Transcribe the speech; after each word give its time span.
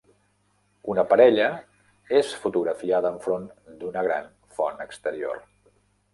Una 0.93 1.03
parella 1.11 1.49
és 2.21 2.31
fotografiada 2.47 3.13
enfront 3.17 3.47
d'una 3.83 4.07
gran 4.09 4.35
font 4.59 4.85
exterior. 4.89 5.47